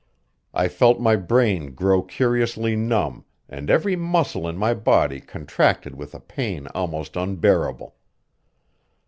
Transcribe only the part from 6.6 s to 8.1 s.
almost unbearable.